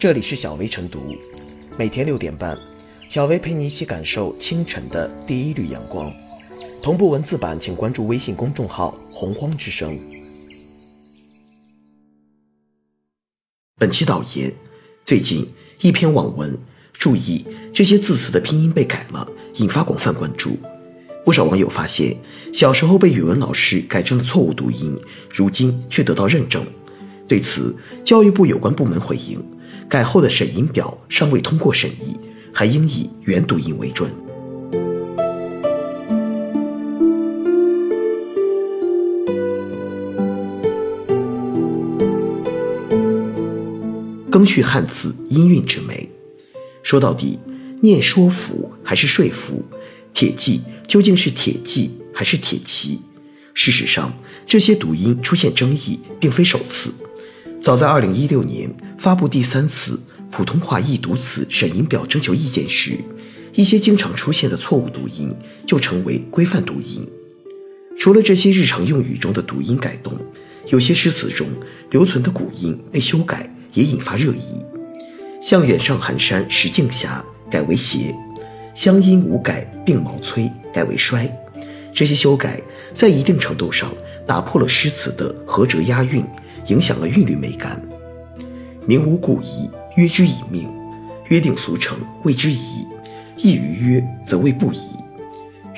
[0.00, 1.14] 这里是小薇晨读，
[1.76, 2.58] 每天六点半，
[3.10, 6.10] 小薇陪你一起感受清晨的第一缕阳光。
[6.82, 10.00] 同步文字版，请关注微信公众号“洪荒之声”。
[13.76, 14.50] 本期导言：
[15.04, 15.46] 最近
[15.82, 16.58] 一篇网文，
[16.94, 17.44] 注意
[17.74, 20.56] 这些字词的拼音被改了，引发广泛关注。
[21.26, 22.16] 不少网友发现，
[22.54, 24.98] 小时候被语文老师改正的错误读音，
[25.28, 26.64] 如今却得到认证。
[27.28, 29.44] 对此，教育部有关部门回应，
[29.90, 32.16] 改后的审音表尚未通过审议，
[32.54, 34.08] 还应以原读音为准。
[44.30, 46.08] 更续汉字音韵之美，
[46.84, 47.40] 说到底，
[47.82, 49.64] 念说服还是说服？
[50.14, 53.00] 铁骑究竟是铁骑还是铁骑？
[53.54, 54.12] 事实上，
[54.46, 56.92] 这些读音出现争议并非首次。
[57.62, 62.98] 早在2016年发布第三次普通话易读词审音表征求意见时，
[63.52, 65.30] 一些经常出现的错误读音
[65.66, 67.06] 就成为规范读音。
[67.98, 70.14] 除了这些日常用语中的读音改动，
[70.68, 71.46] 有些诗词中
[71.90, 74.64] 留存的古音被修改也引发热议。
[75.42, 77.06] 像“远上寒山石径斜”
[77.50, 78.14] 改为“斜
[78.74, 81.30] ”，“乡音无改鬓毛衰”改为“衰”。
[81.92, 82.58] 这些修改
[82.94, 83.92] 在一定程度上
[84.26, 86.24] 打破了诗词的合辙押韵。
[86.70, 87.82] 影响了韵律美感。
[88.86, 90.68] 名无故意，约之以命；
[91.28, 92.86] 约定俗成，谓之宜。
[93.36, 94.78] 易于约，则谓不宜。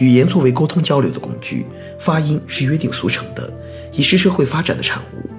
[0.00, 1.64] 语言作为沟通交流的工具，
[1.98, 3.52] 发音是约定俗成的，
[3.92, 5.30] 已是社会发展的产物。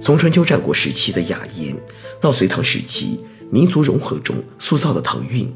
[0.00, 1.74] 从春秋战国时期的雅言，
[2.20, 3.20] 到隋唐时期
[3.50, 5.50] 民族融合中塑造的唐韵，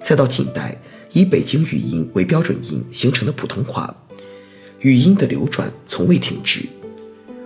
[0.00, 0.80] 再到近代
[1.12, 3.94] 以北京语音为标准音形成的普通话，
[4.78, 6.64] 语音的流转从未停止。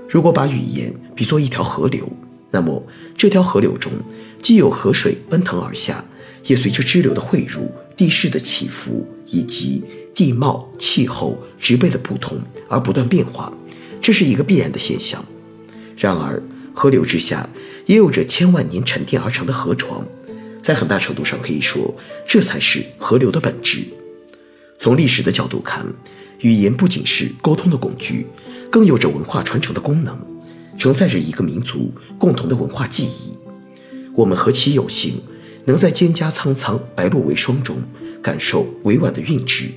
[0.08, 2.08] 如果把语言比作一条河流，
[2.50, 3.90] 那么这条河流中
[4.40, 6.04] 既有河水奔腾而下，
[6.44, 9.82] 也随着支流的汇入、地势的起伏以及
[10.14, 13.52] 地貌、气候、植被的不同而不断变化，
[14.00, 15.24] 这是一个必然的现象。
[15.96, 16.40] 然而，
[16.72, 17.48] 河流之下
[17.86, 20.06] 也有着千万年沉淀而成的河床，
[20.62, 21.94] 在很大程度上可以说，
[22.26, 23.84] 这才是河流的本质。
[24.78, 25.86] 从历史的角度看，
[26.40, 28.26] 语言不仅是沟通的工具。
[28.74, 30.18] 更有着文化传承的功能，
[30.76, 33.32] 承载着一个民族共同的文化记忆。
[34.16, 35.22] 我们何其有幸，
[35.64, 37.76] 能在蒹葭苍苍、白露为霜中
[38.20, 39.70] 感受委婉的韵致，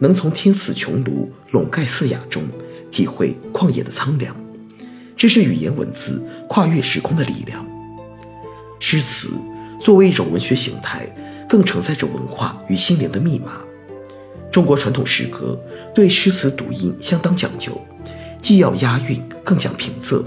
[0.00, 2.42] 能从天似穹庐、笼盖四雅中
[2.90, 4.34] 体会旷野的苍凉。
[5.16, 7.64] 这是语言文字跨越时空的力量。
[8.80, 9.28] 诗词
[9.80, 11.06] 作为一种文学形态，
[11.48, 13.62] 更承载着文化与心灵的密码。
[14.50, 15.56] 中国传统诗歌
[15.94, 17.80] 对诗词读音相当讲究。
[18.46, 20.24] 既要押韵，更讲平仄，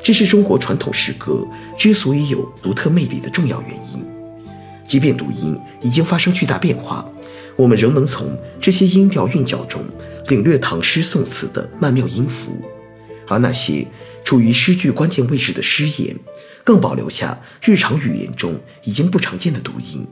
[0.00, 1.44] 这是中国传统诗歌
[1.76, 4.06] 之所以有独特魅力的重要原因。
[4.86, 7.04] 即便读音已经发生巨大变化，
[7.56, 9.82] 我们仍能从这些音调韵脚中
[10.28, 12.56] 领略唐诗宋词的曼妙音符，
[13.26, 13.84] 而那些
[14.24, 16.16] 处于诗句关键位置的诗言，
[16.62, 20.06] 更保留下日常语言中已经不常见的读音，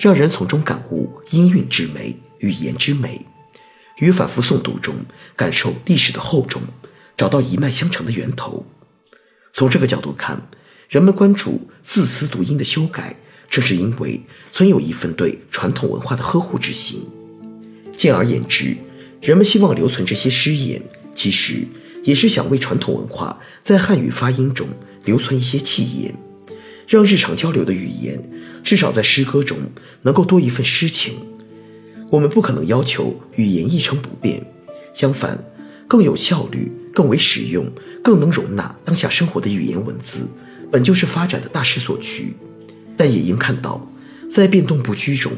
[0.00, 3.24] 让人从中感悟音韵之美、语言之美。
[4.00, 4.94] 与反复诵读中
[5.36, 6.62] 感受历史的厚重，
[7.16, 8.66] 找到一脉相承的源头。
[9.52, 10.48] 从这个角度看，
[10.88, 13.16] 人们关注字词读音的修改，
[13.48, 14.22] 正是因为
[14.52, 17.06] 存有一份对传统文化的呵护之心。
[17.94, 18.76] 简而言之，
[19.20, 20.82] 人们希望留存这些诗言，
[21.14, 21.66] 其实
[22.02, 24.66] 也是想为传统文化在汉语发音中
[25.04, 26.14] 留存一些气焰，
[26.88, 28.30] 让日常交流的语言
[28.64, 29.58] 至少在诗歌中
[30.02, 31.18] 能够多一份诗情。
[32.10, 34.44] 我们不可能要求语言一成不变，
[34.92, 35.38] 相反，
[35.86, 37.70] 更有效率、更为实用、
[38.02, 40.26] 更能容纳当下生活的语言文字，
[40.72, 42.34] 本就是发展的大势所趋。
[42.96, 43.88] 但也应看到，
[44.28, 45.30] 在变动不居中，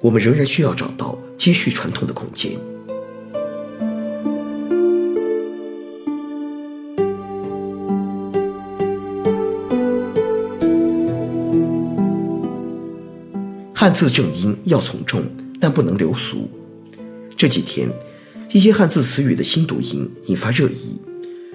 [0.00, 2.52] 我们仍然需要找到接续传统的空间。
[13.74, 15.24] 汉字正音要从重。
[15.62, 16.50] 但不能流俗。
[17.36, 17.88] 这几天，
[18.50, 21.00] 一些汉字词语的新读音引发热议，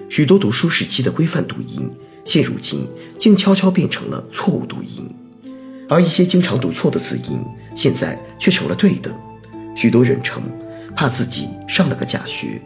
[0.08, 1.90] 许多读书时期的规范读音，
[2.24, 2.86] 现如今
[3.18, 5.06] 竟悄悄变成了错误读音，
[5.90, 7.38] 而一些经常读错的字音，
[7.74, 9.14] 现在却成了对的。
[9.76, 10.42] 许多人称
[10.96, 12.62] 怕自己上了个假学。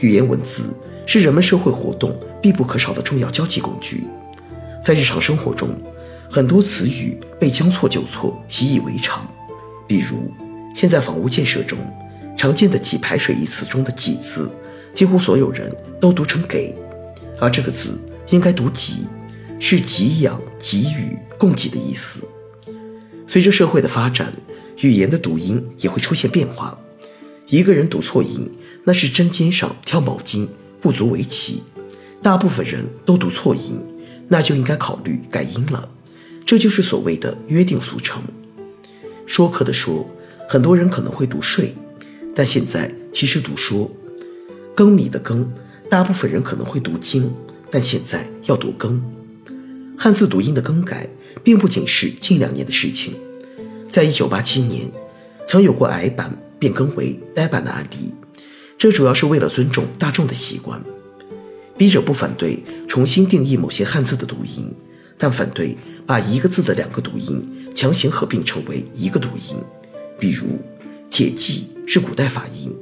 [0.00, 0.74] 语言文字
[1.06, 4.04] 是人们社会活动必不可少的重要交际工具，
[4.82, 5.68] 在日常生活中，
[6.30, 9.30] 很多词语被将错就错，习以为常。
[9.90, 10.32] 比如，
[10.72, 11.76] 现在房屋建设中
[12.38, 14.48] 常见的“给排水”一词中的“给”字，
[14.94, 16.72] 几乎所有人都读成“给”，
[17.40, 19.04] 而这个字应该读“给”，
[19.58, 22.22] 是给养、给予、供给的意思。
[23.26, 24.32] 随着社会的发展，
[24.80, 26.78] 语言的读音也会出现变化。
[27.48, 28.48] 一个人读错音，
[28.84, 30.46] 那是针尖上挑毛巾，
[30.80, 31.64] 不足为奇；
[32.22, 33.84] 大部分人都读错音，
[34.28, 35.88] 那就应该考虑改音了。
[36.46, 38.22] 这就是所谓的约定俗成。
[39.30, 40.04] 说课的说，
[40.48, 41.72] 很多人可能会读睡，
[42.34, 43.88] 但现在其实读说。
[44.74, 45.48] 耕米的耕，
[45.88, 47.32] 大部分人可能会读经，
[47.70, 49.00] 但现在要读更。
[49.96, 51.08] 汉字读音的更改，
[51.44, 53.14] 并不仅是近两年的事情。
[53.88, 54.90] 在一九八七年，
[55.46, 58.12] 曾有过矮版变更为呆版的案例，
[58.76, 60.82] 这主要是为了尊重大众的习惯。
[61.78, 64.74] 笔者不反对重新定义某些汉字的读音，
[65.16, 65.76] 但反对
[66.10, 69.56] 把一个字的两个读音强行合并成为一个读音。
[70.18, 70.44] 比如
[71.08, 72.74] “铁骑”是古代发音，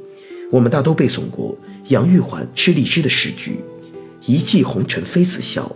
[0.50, 1.54] 我们大都背诵过
[1.88, 3.60] 杨玉环吃荔枝的诗句
[4.24, 5.70] ：“一骑红尘妃子笑。”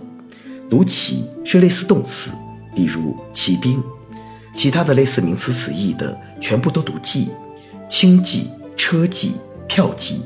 [0.70, 2.30] 读骑是类似动词，
[2.74, 3.82] 比如骑兵；
[4.56, 7.28] 其他的类似名词词义的，全部都读骑，
[7.86, 9.32] 轻骑、车骑、
[9.68, 10.22] 票骑。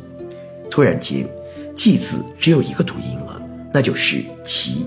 [0.70, 1.28] 突然间，
[1.76, 3.42] 骑字只有一个读音了，
[3.74, 4.86] 那就是骑，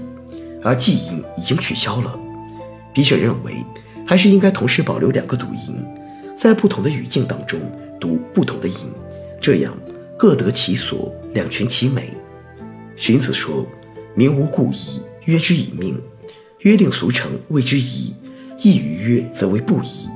[0.64, 2.18] 而记音已经取消了。
[2.94, 3.54] 笔者认为，
[4.06, 5.76] 还是应该同时保留两个读音，
[6.36, 7.60] 在不同的语境当中
[8.00, 8.76] 读不同的音，
[9.40, 9.74] 这样
[10.18, 12.10] 各得其所，两全其美。
[12.96, 13.66] 荀子说
[14.16, 16.02] ：“民无故矣。”约之以命，
[16.62, 18.16] 约定俗成谓之宜，
[18.58, 20.10] 易于约则为不宜。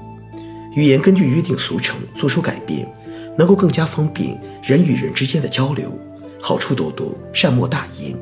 [0.76, 2.92] 语言根据约定俗成做出改变，
[3.38, 5.96] 能够更加方便人与人之间的交流，
[6.42, 8.18] 好处多多，善莫大焉。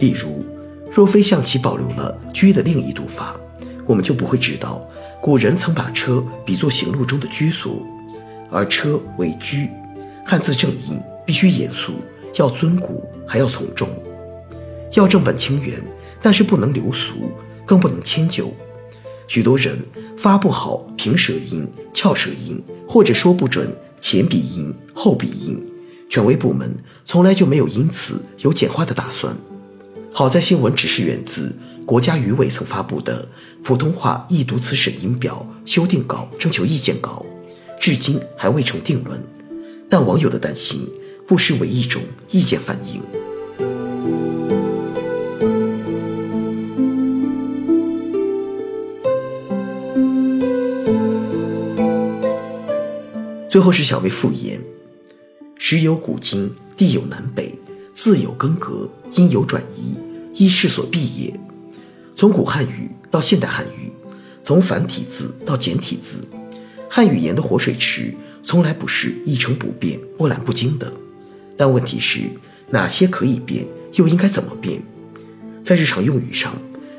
[0.00, 0.44] 例如，
[0.92, 3.40] 若非象棋保留了“居”的另一读法，
[3.86, 4.86] 我们就不会知道
[5.20, 7.82] 古人曾把车比作行路中的居所，
[8.50, 9.68] 而车为居。
[10.24, 11.94] 汉字正音必须严肃，
[12.36, 13.88] 要尊古，还要从众。
[14.94, 15.82] 要正本清源，
[16.20, 17.14] 但是不能流俗，
[17.66, 18.52] 更不能迁就。
[19.26, 19.78] 许多人
[20.18, 25.60] 发不好平舌音、翘舌音，或者说不准前鼻音、后鼻音，
[26.08, 29.34] 权威部门从来就没有因此有简化的打算。
[30.12, 33.28] 好在新闻只是源自国家语委曾发布的
[33.62, 37.24] 普通话易读词审音表修订稿征求意见稿，
[37.80, 39.22] 至今还未成定论。
[39.88, 40.88] 但网友的担心
[41.26, 42.00] 不失为一种
[42.30, 43.02] 意见反映。
[53.50, 54.58] 最后是小薇复言
[55.58, 57.54] ：“时有古今，地有南北，
[57.92, 59.94] 字有更革，音有转移，
[60.32, 61.38] 依势所必也。
[62.16, 63.92] 从古汉语到现代汉语，
[64.42, 66.22] 从繁体字到简体字，
[66.88, 70.92] 汉语言的活水池从来不是一成不变、波澜不惊的。
[71.56, 72.20] 但问题是，
[72.70, 74.82] 哪些可以变，又应该怎么变？
[75.64, 76.54] 在日常用语上，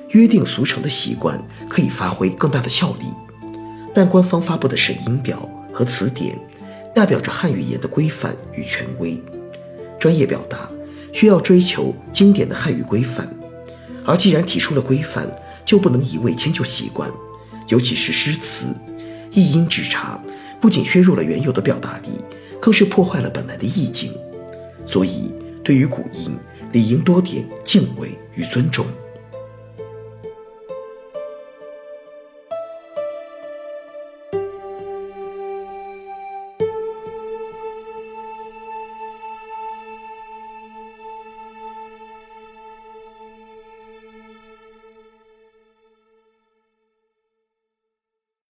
[0.10, 3.06] 约定俗成的习惯可以发挥更大的效力，
[3.94, 6.39] 但官方发布的审音表。”和词典
[6.94, 9.19] 代表着汉语言的规范与权威，
[10.00, 10.69] 专业表达
[11.12, 13.27] 需要追求经典的汉语规范，
[14.05, 15.29] 而既然提出了规范，
[15.65, 17.09] 就不能一味迁就习惯，
[17.67, 18.65] 尤其是诗词，
[19.31, 20.21] 一音之差
[20.59, 22.19] 不仅削弱了原有的表达力，
[22.61, 24.11] 更是破坏了本来的意境。
[24.85, 25.31] 所以，
[25.63, 26.38] 对于古音，
[26.71, 28.85] 理应多点敬畏与尊重。